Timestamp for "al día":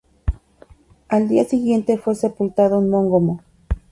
1.09-1.43